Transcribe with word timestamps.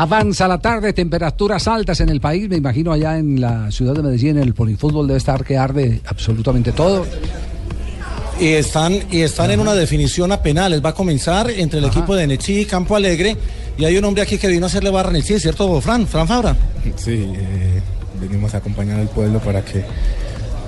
Avanza 0.00 0.46
la 0.46 0.58
tarde, 0.58 0.92
temperaturas 0.92 1.66
altas 1.66 1.98
en 1.98 2.08
el 2.08 2.20
país. 2.20 2.48
Me 2.48 2.54
imagino 2.54 2.92
allá 2.92 3.18
en 3.18 3.40
la 3.40 3.68
ciudad 3.72 3.94
de 3.94 4.04
Medellín, 4.04 4.36
en 4.36 4.44
el 4.44 4.54
polifútbol 4.54 5.08
debe 5.08 5.18
estar 5.18 5.44
que 5.44 5.58
arde 5.58 6.00
absolutamente 6.06 6.70
todo. 6.70 7.04
Y 8.38 8.46
están, 8.50 8.96
y 9.10 9.22
están 9.22 9.50
en 9.50 9.58
una 9.58 9.74
definición 9.74 10.30
a 10.30 10.40
penales. 10.40 10.84
Va 10.84 10.90
a 10.90 10.94
comenzar 10.94 11.50
entre 11.50 11.80
el 11.80 11.86
equipo 11.86 12.14
de 12.14 12.28
Nechi 12.28 12.60
y 12.60 12.64
Campo 12.64 12.94
Alegre. 12.94 13.36
Y 13.76 13.86
hay 13.86 13.98
un 13.98 14.04
hombre 14.04 14.22
aquí 14.22 14.38
que 14.38 14.46
vino 14.46 14.66
a 14.66 14.68
hacerle 14.68 14.90
barra 14.90 15.10
en 15.10 15.16
el 15.16 15.24
CIE, 15.24 15.40
¿cierto, 15.40 15.80
Fran? 15.80 16.06
Fran 16.06 16.28
Fabra. 16.28 16.56
Sí, 16.94 17.32
eh, 17.34 17.82
venimos 18.20 18.54
a 18.54 18.58
acompañar 18.58 19.00
al 19.00 19.08
pueblo 19.08 19.40
para 19.40 19.64
que 19.64 19.84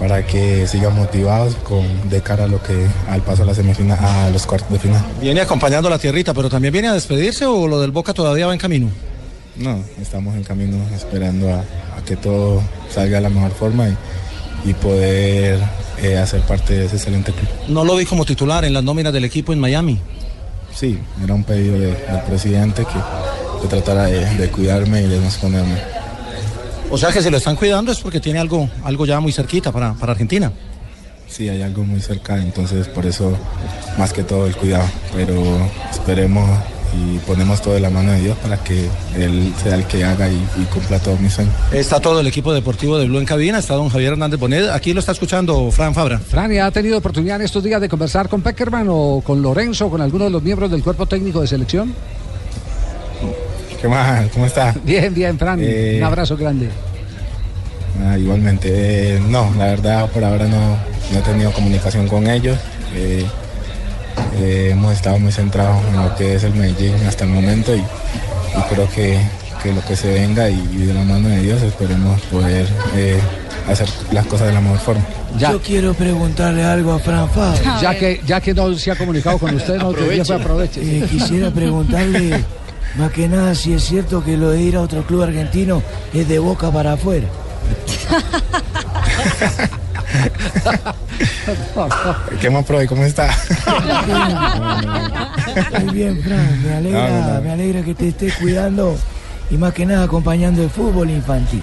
para 0.00 0.26
que 0.26 0.66
sigan 0.66 0.96
motivados 0.96 1.54
con 1.56 1.84
de 2.08 2.20
cara 2.20 2.44
a 2.44 2.46
lo 2.48 2.60
que 2.60 2.84
al 3.08 3.20
paso 3.20 3.44
a 3.44 3.46
la 3.46 3.54
semifinal 3.54 3.98
a 4.02 4.28
los 4.30 4.44
cuartos 4.44 4.72
de 4.72 4.80
final. 4.80 5.04
Viene 5.20 5.40
acompañando 5.40 5.86
a 5.86 5.90
la 5.92 5.98
tierrita, 6.00 6.34
pero 6.34 6.48
también 6.48 6.72
viene 6.72 6.88
a 6.88 6.94
despedirse 6.94 7.46
o 7.46 7.68
lo 7.68 7.80
del 7.80 7.92
Boca 7.92 8.12
todavía 8.12 8.48
va 8.48 8.54
en 8.54 8.58
camino. 8.58 8.90
No, 9.56 9.82
estamos 10.00 10.34
en 10.36 10.42
camino 10.44 10.76
esperando 10.94 11.52
a, 11.52 11.58
a 11.98 12.04
que 12.06 12.16
todo 12.16 12.62
salga 12.88 13.16
de 13.16 13.22
la 13.22 13.28
mejor 13.30 13.50
forma 13.52 13.88
y, 13.88 14.70
y 14.70 14.74
poder 14.74 15.58
eh, 16.02 16.16
hacer 16.18 16.40
parte 16.42 16.74
de 16.74 16.86
ese 16.86 16.96
excelente 16.96 17.32
club. 17.32 17.48
No 17.68 17.84
lo 17.84 17.96
vi 17.96 18.06
como 18.06 18.24
titular 18.24 18.64
en 18.64 18.72
las 18.72 18.82
nóminas 18.84 19.12
del 19.12 19.24
equipo 19.24 19.52
en 19.52 19.58
Miami. 19.60 19.98
Sí, 20.74 20.98
era 21.22 21.34
un 21.34 21.44
pedido 21.44 21.78
de- 21.78 21.88
del 21.94 22.22
presidente 22.26 22.84
que, 22.84 23.60
que 23.62 23.68
tratara 23.68 24.04
de, 24.04 24.24
de 24.36 24.48
cuidarme 24.50 25.02
y 25.02 25.06
de 25.08 25.18
no 25.18 25.26
exponerme. 25.26 25.76
O 26.90 26.96
sea 26.98 27.12
que 27.12 27.20
si 27.22 27.28
lo 27.30 27.36
están 27.36 27.56
cuidando 27.56 27.92
es 27.92 27.98
porque 27.98 28.18
tiene 28.20 28.38
algo, 28.38 28.68
algo 28.84 29.04
ya 29.04 29.20
muy 29.20 29.32
cerquita 29.32 29.70
para, 29.72 29.94
para 29.94 30.12
Argentina. 30.12 30.50
Sí, 31.28 31.48
hay 31.48 31.62
algo 31.62 31.84
muy 31.84 32.00
cerca, 32.00 32.36
entonces 32.38 32.88
por 32.88 33.06
eso 33.06 33.36
más 33.98 34.12
que 34.12 34.22
todo 34.24 34.46
el 34.46 34.56
cuidado. 34.56 34.88
Pero 35.14 35.34
esperemos 35.90 36.48
y 36.94 37.18
ponemos 37.18 37.62
todo 37.62 37.76
en 37.76 37.82
la 37.82 37.90
mano 37.90 38.12
de 38.12 38.20
Dios 38.20 38.36
para 38.38 38.56
que 38.58 38.88
Él 39.16 39.52
sea 39.62 39.74
el 39.76 39.84
que 39.84 40.04
haga 40.04 40.28
y, 40.28 40.34
y 40.56 40.64
cumpla 40.72 40.98
todos 40.98 41.20
mis 41.20 41.32
sueños. 41.32 41.54
Está 41.72 42.00
todo 42.00 42.20
el 42.20 42.26
equipo 42.26 42.52
deportivo 42.52 42.98
de 42.98 43.06
Blue 43.06 43.18
en 43.18 43.26
cabina, 43.26 43.58
está 43.58 43.74
don 43.74 43.88
Javier 43.88 44.12
Hernández 44.12 44.40
Bonet. 44.40 44.70
Aquí 44.70 44.92
lo 44.92 45.00
está 45.00 45.12
escuchando 45.12 45.70
Fran 45.70 45.94
Fabra. 45.94 46.18
Fran, 46.18 46.52
¿y 46.52 46.58
¿ha 46.58 46.70
tenido 46.70 46.98
oportunidad 46.98 47.36
en 47.36 47.42
estos 47.42 47.62
días 47.62 47.80
de 47.80 47.88
conversar 47.88 48.28
con 48.28 48.42
Peckerman 48.42 48.86
o 48.90 49.22
con 49.24 49.40
Lorenzo 49.42 49.86
o 49.86 49.90
con 49.90 50.00
alguno 50.00 50.24
de 50.24 50.30
los 50.30 50.42
miembros 50.42 50.70
del 50.70 50.82
cuerpo 50.82 51.06
técnico 51.06 51.40
de 51.40 51.46
selección? 51.46 51.94
¿Qué 53.80 53.88
más? 53.88 54.28
¿Cómo 54.32 54.46
está? 54.46 54.74
Bien, 54.84 55.12
bien, 55.14 55.38
Fran. 55.38 55.58
Eh, 55.62 55.96
Un 55.98 56.04
abrazo 56.04 56.36
grande. 56.36 56.68
Ah, 58.04 58.16
igualmente, 58.18 58.68
eh, 59.16 59.20
no, 59.28 59.52
la 59.56 59.66
verdad 59.66 60.10
por 60.10 60.24
ahora 60.24 60.46
no, 60.46 60.76
no 61.12 61.18
he 61.18 61.22
tenido 61.22 61.52
comunicación 61.52 62.08
con 62.08 62.26
ellos. 62.28 62.58
Eh, 62.94 63.24
eh, 64.36 64.70
hemos 64.72 64.92
estado 64.92 65.18
muy 65.18 65.32
centrados 65.32 65.84
en 65.86 66.02
lo 66.02 66.14
que 66.16 66.36
es 66.36 66.44
el 66.44 66.54
Medellín 66.54 66.94
hasta 67.06 67.24
el 67.24 67.30
momento 67.30 67.74
y, 67.74 67.80
y 67.80 68.62
creo 68.70 68.88
que, 68.90 69.18
que 69.62 69.72
lo 69.72 69.84
que 69.84 69.96
se 69.96 70.12
venga 70.12 70.48
y, 70.48 70.58
y 70.72 70.86
de 70.86 70.94
la 70.94 71.04
mano 71.04 71.28
de 71.28 71.40
Dios 71.40 71.62
esperemos 71.62 72.20
poder 72.22 72.66
eh, 72.94 73.18
hacer 73.68 73.88
las 74.12 74.26
cosas 74.26 74.48
de 74.48 74.54
la 74.54 74.60
mejor 74.60 74.78
forma. 74.78 75.04
Ya. 75.38 75.52
Yo 75.52 75.60
quiero 75.60 75.94
preguntarle 75.94 76.64
algo 76.64 76.92
a 76.92 76.98
Fran. 76.98 77.28
Ya 77.80 77.98
que, 77.98 78.20
ya 78.26 78.40
que 78.40 78.54
no 78.54 78.74
se 78.76 78.90
ha 78.90 78.96
comunicado 78.96 79.38
con 79.38 79.54
usted, 79.54 79.78
no 79.78 79.92
te 79.92 80.24
fue 80.24 80.36
aproveche. 80.36 80.80
Eh, 80.82 81.06
quisiera 81.08 81.50
preguntarle, 81.50 82.44
más 82.96 83.12
que 83.12 83.28
nada, 83.28 83.54
si 83.54 83.72
es 83.72 83.84
cierto 83.84 84.24
que 84.24 84.36
lo 84.36 84.50
de 84.50 84.60
ir 84.60 84.76
a 84.76 84.80
otro 84.80 85.04
club 85.04 85.22
argentino 85.22 85.82
es 86.12 86.28
de 86.28 86.38
boca 86.38 86.70
para 86.70 86.94
afuera. 86.94 87.28
¿Qué 92.40 92.50
más, 92.50 92.64
Proy? 92.64 92.86
¿Cómo 92.86 93.04
está? 93.04 93.28
Muy 95.84 95.94
bien, 95.94 96.22
Fran, 96.22 96.62
me 96.62 96.72
alegra, 96.76 97.08
No, 97.10 97.20
no, 97.28 97.34
no. 97.34 97.40
me 97.42 97.50
alegra 97.52 97.82
que 97.82 97.94
te 97.94 98.08
estés 98.08 98.34
cuidando 98.34 98.96
y 99.50 99.56
más 99.56 99.72
que 99.74 99.84
nada 99.86 100.04
acompañando 100.04 100.62
el 100.62 100.70
fútbol 100.70 101.10
infantil. 101.10 101.62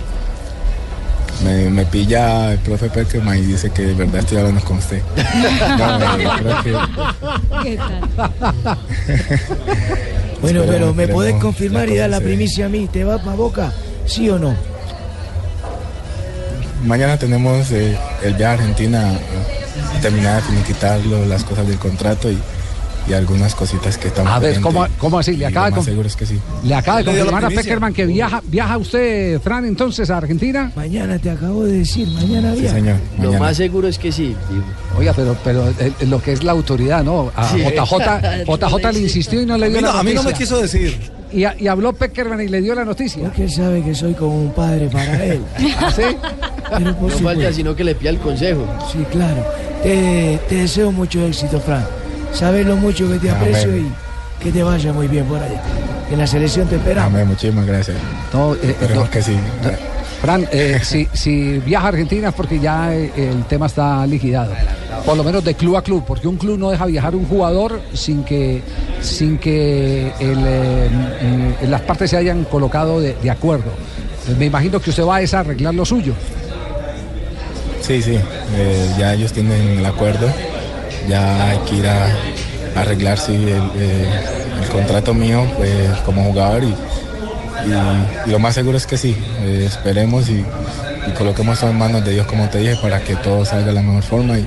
Me, 1.43 1.69
me 1.69 1.85
pilla 1.85 2.53
el 2.53 2.59
profe 2.59 2.89
Peckerman 2.89 3.37
y 3.37 3.41
dice 3.41 3.69
que 3.69 3.83
de 3.83 3.93
verdad 3.93 4.17
estoy 4.21 4.39
hablando 4.39 4.61
con 4.61 4.77
usted. 4.77 5.01
No, 5.77 5.99
eh, 6.17 6.27
creo 6.39 6.63
que 6.63 6.71
Bueno, 10.41 10.61
Esperemos, 10.61 10.65
pero 10.67 10.93
¿me 10.93 11.07
podés 11.07 11.35
confirmar 11.35 11.89
y 11.89 11.95
dar 11.97 12.09
la 12.09 12.19
primicia 12.21 12.65
a 12.65 12.69
mí? 12.69 12.87
¿Te 12.91 13.03
vas 13.03 13.21
para 13.21 13.35
Boca? 13.35 13.71
¿Sí 14.05 14.29
o 14.29 14.39
no? 14.39 14.55
Mañana 16.85 17.17
tenemos 17.17 17.71
eh, 17.71 17.97
el 18.23 18.33
viaje 18.35 18.51
a 18.51 18.53
Argentina, 18.61 19.13
eh, 19.13 19.99
terminar 20.01 20.41
de 20.41 20.47
finiquitar 20.49 20.99
lo- 21.05 21.25
las 21.25 21.43
cosas 21.43 21.67
del 21.67 21.77
contrato 21.79 22.29
y, 22.31 22.37
y 23.09 23.13
algunas 23.13 23.55
cositas 23.55 23.97
que 23.97 24.09
estamos 24.09 24.31
A 24.31 24.39
ver. 24.39 24.59
¿cómo, 24.61 24.85
cómo 24.97 25.17
así? 25.19 25.31
Le 25.33 25.39
lo 25.39 25.47
acaba, 25.47 25.71
de 25.71 25.81
seguro 25.83 26.07
es 26.07 26.15
que 26.15 26.25
sí. 26.25 26.39
le 26.63 26.75
acaba 26.75 26.99
de 26.99 27.05
confirmar 27.05 27.45
a. 27.45 27.49
Peckerman 27.49 27.93
que 27.93 28.05
viaja, 28.05 28.41
viaja 28.45 28.77
usted, 28.77 29.39
Fran, 29.41 29.65
entonces 29.65 30.09
a 30.11 30.17
Argentina. 30.17 30.71
Mañana 30.75 31.17
te 31.17 31.31
acabo 31.31 31.63
de 31.65 31.79
decir, 31.79 32.07
mañana 32.09 32.53
Sí, 32.53 32.61
viaja. 32.61 32.75
señor. 32.75 32.95
Lo 33.17 33.23
mañana. 33.25 33.39
más 33.39 33.57
seguro 33.57 33.87
es 33.87 33.97
que 33.97 34.11
sí. 34.11 34.35
Oiga, 34.97 35.13
pero, 35.13 35.35
pero 35.43 35.67
eh, 35.79 35.91
lo 36.07 36.21
que 36.21 36.33
es 36.33 36.43
la 36.43 36.51
autoridad, 36.51 37.03
¿no? 37.03 37.31
A 37.35 37.49
Sí. 37.49 37.57
JJ, 37.63 38.45
JJ 38.45 38.91
le 38.93 38.99
insistió 38.99 39.41
y 39.41 39.45
no 39.45 39.57
le 39.57 39.65
A 39.65 39.69
mí, 39.69 39.73
dio 39.73 39.81
no, 39.81 39.93
la 39.93 39.99
a 39.99 40.03
mí 40.03 40.13
no 40.13 40.21
me 40.23 40.31
noticia. 40.31 40.37
quiso 40.45 40.61
decir. 40.61 41.17
Y, 41.31 41.43
a- 41.43 41.55
y 41.59 41.67
habló 41.67 41.91
Peckerman 41.93 42.39
y 42.41 42.47
le 42.47 42.61
dio 42.61 42.73
la 42.73 42.85
noticia. 42.85 43.23
Porque 43.23 43.43
él 43.45 43.51
sabe 43.51 43.83
que 43.83 43.93
soy 43.93 44.13
como 44.13 44.41
un 44.43 44.51
padre 44.53 44.87
para 44.87 45.25
él. 45.25 45.41
¿Ah, 45.77 45.91
sí? 45.93 46.03
Pero 46.69 46.95
por 46.95 47.03
No 47.03 47.09
falta 47.09 47.17
supuesto. 47.17 47.53
sino 47.53 47.75
que 47.75 47.83
le 47.83 47.95
pida 47.95 48.09
el 48.09 48.17
consejo. 48.19 48.65
Sí, 48.91 48.99
claro. 49.11 49.43
Te, 49.83 50.39
te 50.49 50.55
deseo 50.55 50.91
mucho 50.91 51.25
éxito, 51.25 51.59
Fran. 51.59 51.85
Sabes 52.33 52.65
lo 52.65 52.75
mucho 52.75 53.09
que 53.09 53.19
te 53.19 53.29
Amén. 53.29 53.41
aprecio 53.41 53.77
y 53.77 53.91
que 54.43 54.51
te 54.51 54.63
vaya 54.63 54.91
muy 54.93 55.07
bien 55.07 55.25
por 55.25 55.37
allá. 55.41 55.61
En 56.11 56.17
la 56.19 56.27
selección 56.27 56.67
te 56.67 56.75
esperamos. 56.75 57.11
Amén, 57.13 57.27
muchísimas 57.27 57.65
gracias. 57.65 57.97
No, 58.33 58.53
eh, 58.55 58.59
eh, 58.63 58.75
no. 58.95 59.09
que 59.09 59.21
sí. 59.21 59.35
Fran, 60.21 60.47
eh, 60.51 60.79
si, 60.83 61.07
si 61.13 61.59
viaja 61.59 61.85
a 61.85 61.89
Argentina 61.89 62.29
es 62.29 62.33
porque 62.33 62.59
ya 62.59 62.93
eh, 62.93 63.11
el 63.15 63.43
tema 63.45 63.67
está 63.67 64.05
liquidado. 64.07 64.51
Por 65.05 65.15
lo 65.15 65.23
menos 65.23 65.43
de 65.43 65.53
club 65.53 65.75
a 65.77 65.81
club, 65.83 66.03
porque 66.05 66.27
un 66.27 66.37
club 66.37 66.57
no 66.57 66.69
deja 66.71 66.85
viajar 66.85 67.15
un 67.15 67.25
jugador 67.27 67.79
sin 67.93 68.23
que, 68.23 68.61
sin 69.01 69.37
que 69.37 70.11
el, 70.19 70.39
eh, 70.45 70.89
las 71.69 71.81
partes 71.81 72.09
se 72.09 72.17
hayan 72.17 72.43
colocado 72.45 72.99
de, 72.99 73.13
de 73.21 73.29
acuerdo. 73.29 73.71
Eh, 74.27 74.35
Me 74.37 74.45
imagino 74.47 74.79
que 74.81 74.89
usted 74.89 75.03
va 75.05 75.17
a 75.17 75.21
es 75.21 75.33
a 75.33 75.39
arreglar 75.41 75.73
lo 75.75 75.85
suyo. 75.85 76.13
Sí, 77.87 78.01
sí, 78.01 78.19
eh, 78.53 78.95
ya 78.99 79.13
ellos 79.13 79.31
tienen 79.31 79.79
el 79.79 79.85
acuerdo, 79.85 80.27
ya 81.07 81.51
hay 81.51 81.57
que 81.59 81.75
ir 81.77 81.87
a, 81.87 82.07
a 82.75 82.81
arreglar 82.81 83.17
sí, 83.17 83.31
el, 83.33 83.81
eh, 83.81 84.09
el 84.61 84.67
contrato 84.67 85.13
mío 85.13 85.49
pues, 85.55 85.97
como 86.05 86.25
jugador 86.25 86.65
y, 86.65 86.75
lo 88.29 88.39
más 88.39 88.55
seguro 88.55 88.77
es 88.77 88.85
que 88.85 88.97
sí, 88.97 89.15
eh, 89.39 89.63
esperemos 89.65 90.27
y, 90.27 90.43
coloquemos 91.17 91.61
todo 91.61 91.69
en 91.69 91.77
manos 91.77 92.03
de 92.03 92.11
Dios 92.11 92.27
como 92.27 92.49
te 92.49 92.57
dije 92.57 92.75
para 92.81 92.99
que 92.99 93.15
todo 93.15 93.45
salga 93.45 93.67
de 93.67 93.73
la 93.73 93.81
mejor 93.81 94.03
forma 94.03 94.37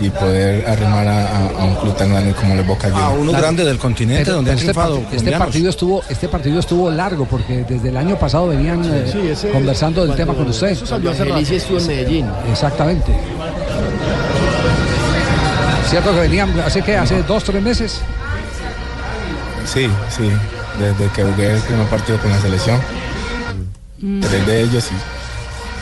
y 0.00 0.10
poder 0.10 0.68
arrimar 0.68 1.06
a, 1.06 1.26
a- 1.26 1.46
a 1.60 1.64
un 1.64 1.74
club 1.76 1.94
tan 1.96 2.10
grande 2.10 2.32
como 2.34 2.54
el 2.54 2.62
Boca 2.62 2.88
A 2.88 2.90
Juniors. 2.90 3.14
uno 3.18 3.30
Claro. 3.30 3.42
grande 3.42 3.64
del 3.64 3.78
continente 3.78 4.24
Pero 4.24 4.36
donde 4.36 4.50
han 4.52 4.58
este, 4.58 4.74
part- 4.74 5.04
este 5.12 5.32
partido 5.32 5.70
estuvo, 5.70 6.02
este 6.08 6.28
partido 6.28 6.58
estuvo 6.60 6.90
largo 6.90 7.24
porque 7.26 7.64
desde 7.68 7.88
el 7.90 7.96
año 7.96 8.16
pasado 8.18 8.48
venían 8.48 8.82
eh, 8.84 9.08
Sí, 9.12 9.20
ese- 9.28 9.50
conversando 9.50 10.04
del 10.06 10.16
tema 10.16 10.34
con 10.34 10.48
usted. 10.48 10.68
Eso 10.68 10.86
salió 10.86 11.10
hace 11.10 11.22
rato. 11.24 11.34
Felicia 11.34 11.56
estuvo 11.56 11.78
en 11.78 11.86
Medellín. 11.86 12.26
Exactamente. 12.50 13.12
¿Cierto 15.88 16.12
que 16.14 16.20
venían, 16.20 16.58
hace 16.60 16.82
que 16.82 16.96
hace 16.96 17.22
dos, 17.22 17.44
tres 17.44 17.62
meses? 17.62 18.00
Sí, 19.66 19.86
sí, 20.16 20.30
desde 20.78 21.10
que 21.12 21.22
jugué 21.22 21.52
el 21.54 21.60
primer 21.60 21.86
partido 21.86 22.18
con 22.18 22.30
la 22.30 22.40
selección, 22.40 22.80
tres 24.20 24.46
de 24.46 24.62
ellos 24.62 24.88
y, 24.90 24.94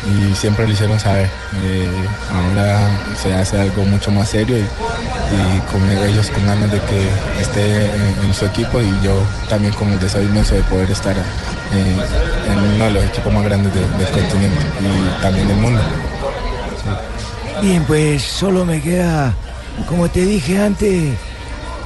y 0.07 0.35
siempre 0.35 0.67
lo 0.67 0.73
hicieron 0.73 0.99
saber. 0.99 1.29
Eh, 1.63 1.89
ahora 2.33 2.79
se 3.21 3.35
hace 3.35 3.61
algo 3.61 3.85
mucho 3.85 4.11
más 4.11 4.29
serio 4.31 4.57
y, 4.59 4.61
y 4.63 5.61
con 5.71 5.89
ellos 6.09 6.31
con 6.31 6.45
ganas 6.47 6.71
de 6.71 6.81
que 6.81 7.09
esté 7.41 7.85
en, 7.87 8.35
su 8.35 8.47
equipo 8.47 8.81
y 8.81 8.89
yo 9.05 9.15
también 9.49 9.73
con 9.75 9.91
el 9.91 9.99
deseo 10.01 10.23
inmenso 10.23 10.55
de 10.55 10.63
poder 10.63 10.91
estar 10.91 11.15
eh, 11.17 11.97
en 12.51 12.59
uno 12.77 12.85
de 12.87 12.91
los 12.93 13.05
equipos 13.05 13.33
más 13.33 13.45
grandes 13.45 13.73
de- 13.75 13.81
del 13.81 14.09
continente 14.09 14.59
y 14.81 15.23
también 15.23 15.49
del 15.49 15.57
mundo. 15.59 15.81
Bien, 17.63 17.85
pues 17.85 18.23
solo 18.23 18.65
me 18.65 18.81
queda, 18.81 19.35
como 19.87 20.09
te 20.09 20.25
dije 20.25 20.63
antes, 20.63 21.13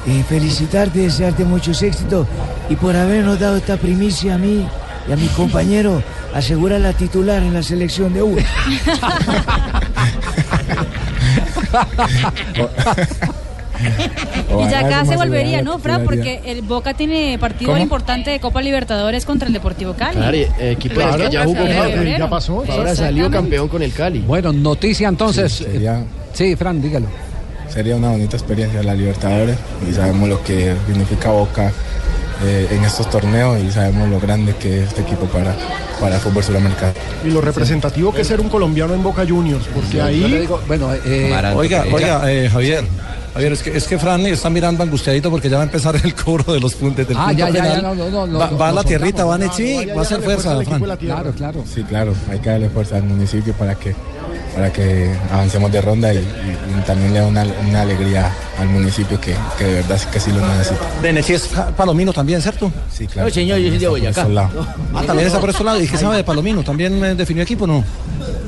eh, 0.07 0.25
felicitarte, 0.29 1.01
desearte 1.01 1.45
muchos 1.45 1.83
éxitos 1.83 2.27
y 2.69 2.77
por 2.77 2.95
habernos 2.95 3.41
dado 3.41 3.57
esta 3.57 3.77
primicia 3.77 4.35
a 4.35 4.39
mí 4.39 4.67
y 5.09 5.13
a 5.13 5.17
mi 5.17 5.27
compañero 5.29 6.03
asegura 6.35 6.79
la 6.79 6.93
titular 6.93 7.43
en 7.43 7.55
la 7.55 7.63
selección 7.63 8.13
de 8.15 8.23
uno. 8.23 8.43
Y 14.59 14.71
ya 14.71 14.81
acá 14.81 15.05
se 15.05 15.17
volvería, 15.17 15.63
¿no, 15.63 15.79
Fran? 15.79 16.05
Porque 16.05 16.41
el 16.47 16.63
Boca 16.63 16.95
tiene 16.95 17.37
partido 17.39 17.73
¿Cómo? 17.73 17.83
importante 17.83 18.31
de 18.31 18.41
Copa 18.41 18.63
Libertadores 18.63 19.27
contra 19.27 19.49
el 19.49 19.53
Deportivo 19.53 19.95
Cali. 19.95 20.17
Claro, 20.17 20.37
y, 20.37 20.41
eh, 20.41 20.51
equipo 20.73 20.95
Claro, 20.95 21.25
que 21.25 21.31
ya 21.31 21.45
jugó. 21.45 21.65
Ya 21.67 22.31
pasó. 22.31 22.65
Ahora 22.69 22.95
salió 22.95 23.31
campeón 23.31 23.69
con 23.69 23.83
el 23.83 23.93
Cali. 23.93 24.21
Bueno, 24.21 24.53
noticia 24.53 25.09
entonces. 25.09 25.53
Sí, 25.53 25.65
sería- 25.65 26.05
Sí, 26.33 26.57
Fran, 26.57 26.81
dígalo. 26.81 27.07
Sería 27.69 27.97
una 27.97 28.11
bonita 28.11 28.37
experiencia 28.37 28.83
la 28.83 28.95
Libertadores 28.95 29.57
y 29.89 29.93
sabemos 29.93 30.29
lo 30.29 30.43
que 30.45 30.75
significa 30.87 31.31
Boca 31.31 31.73
eh, 32.43 32.69
en 32.71 32.85
estos 32.85 33.09
torneos 33.11 33.59
y 33.63 33.71
sabemos 33.71 34.09
lo 34.09 34.21
grande 34.21 34.55
que 34.57 34.83
es 34.83 34.89
este 34.89 35.03
equipo 35.03 35.27
para, 35.27 35.55
para 36.01 36.17
el 36.17 36.21
fútbol 36.21 36.43
sudamericano. 36.43 36.93
Y 37.25 37.31
lo 37.31 37.41
representativo 37.41 38.13
que 38.13 38.23
es 38.23 38.27
ser 38.29 38.41
un 38.41 38.49
colombiano 38.49 38.95
en 38.95 39.03
Boca 39.03 39.25
Juniors, 39.27 39.67
porque 39.73 39.97
Yo 39.99 40.05
le 40.05 40.09
ahí 40.37 40.41
digo, 40.41 40.61
bueno, 40.67 40.89
eh, 41.05 41.33
Oiga, 41.55 41.85
oiga, 41.93 42.31
eh, 42.33 42.49
Javier. 42.51 42.85
Javier, 43.35 43.53
es 43.53 43.63
que, 43.65 43.77
es 43.77 43.89
que 43.89 43.99
Fran 43.99 44.25
está 44.27 44.49
mirando 44.49 44.85
angustiadito 44.85 45.29
porque 45.29 45.49
ya 45.51 45.57
va 45.57 45.63
a 45.63 45.67
empezar 45.67 45.97
el 45.97 46.15
cobro 46.15 46.53
de 46.53 46.61
los 46.61 46.73
puntos 46.75 47.09
del 47.09 47.17
Ah, 47.19 47.27
punto 47.27 47.39
ya, 47.41 47.47
ya, 47.51 47.53
penal. 47.65 47.77
ya, 47.77 47.83
no, 47.83 47.95
no, 47.97 48.11
no, 48.11 48.27
no, 48.29 48.57
va, 48.59 48.69
a 48.69 48.73
la 48.73 48.85
tierrita, 48.85 49.25
va 49.25 49.35
a. 49.35 49.39
Nechi, 49.39 49.87
va 49.87 49.99
a 49.99 50.03
hacer 50.03 50.21
fuerza, 50.21 50.61
Fran. 50.63 50.81
claro, 50.99 51.33
claro. 51.33 51.65
Sí, 51.67 51.83
claro, 51.83 52.15
hay 52.31 52.39
que 52.39 52.51
darle 52.51 52.69
fuerza 52.69 52.95
al 52.97 53.03
municipio 53.03 53.53
para 53.55 53.75
que, 53.75 53.93
para 54.55 54.73
que 54.73 55.11
avancemos 55.33 55.71
de 55.73 55.81
ronda 55.81 56.13
y, 56.15 56.19
y- 56.19 56.21
y 56.21 56.83
también 56.87 57.13
le 57.13 57.21
da 57.21 57.27
una, 57.27 57.45
una 57.69 57.81
alegría 57.83 58.31
al 58.59 58.69
municipio 58.69 59.21
que, 59.21 59.35
que 59.59 59.65
de 59.65 59.75
verdad 59.75 59.99
sí 59.99 60.07
que 60.13 60.21
sí 60.21 60.31
lo 60.31 60.47
necesita. 60.47 60.81
De 61.03 61.13
Nechi 61.13 61.33
es 61.35 61.49
pa- 61.49 61.67
Palomino 61.69 62.13
también, 62.13 62.41
¿cierto? 62.41 62.71
Sí, 62.93 63.07
claro. 63.07 63.29
No, 63.29 63.35
señor, 63.35 63.59
yo 63.59 63.69
soy 63.71 63.79
de 63.79 63.89
Boyacá. 63.89 64.27
Ah, 64.95 65.03
también 65.07 65.27
está 65.27 65.41
por 65.41 65.51
estos 65.51 65.65
lados. 65.67 65.83
¿Y 65.83 65.89
qué 65.89 65.97
sabe 65.99 66.17
de 66.19 66.25
Palomino? 66.25 66.63
¿También 66.63 67.05
eh, 67.05 67.15
definió 67.15 67.43
equipo 67.43 67.65
o 67.65 67.67
no? 67.67 67.85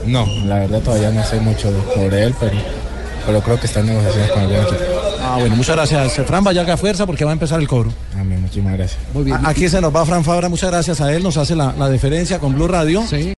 No, 0.06 0.26
la 0.46 0.60
verdad 0.60 0.80
todavía 0.80 1.10
no 1.10 1.24
sé 1.24 1.40
mucho 1.40 1.70
sobre 1.94 2.22
él, 2.22 2.34
pero, 2.38 2.52
pero 3.26 3.40
creo 3.40 3.58
que 3.58 3.66
está 3.66 3.80
en 3.80 3.86
negociaciones 3.86 4.30
con 4.30 4.42
el 4.44 4.52
equipo. 4.54 4.74
Ah, 5.20 5.36
bueno, 5.40 5.56
muchas 5.56 5.74
gracias. 5.74 6.12
Fran, 6.24 6.44
vaya 6.44 6.60
haga 6.60 6.76
fuerza 6.76 7.04
porque 7.04 7.24
va 7.24 7.30
a 7.30 7.32
empezar 7.32 7.58
el 7.58 7.66
cobro. 7.66 7.90
Amén, 8.16 8.40
muchísimas 8.42 8.74
gracias. 8.74 9.00
Muy 9.12 9.24
bien. 9.24 9.44
A- 9.44 9.48
Aquí 9.48 9.68
se 9.68 9.80
nos 9.80 9.94
va 9.94 10.06
Fran 10.06 10.22
Fabra, 10.22 10.48
muchas 10.48 10.70
gracias 10.70 11.00
a 11.00 11.12
él, 11.12 11.24
nos 11.24 11.36
hace 11.36 11.56
la, 11.56 11.74
la 11.76 11.88
deferencia 11.88 12.38
con 12.38 12.54
Blue 12.54 12.68
Radio. 12.68 13.02
Sí. 13.10 13.34